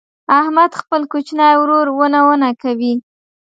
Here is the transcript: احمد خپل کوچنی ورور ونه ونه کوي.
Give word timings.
احمد 0.39 0.71
خپل 0.81 1.01
کوچنی 1.11 1.51
ورور 1.61 1.87
ونه 1.93 2.19
ونه 2.27 2.49
کوي. 2.61 2.93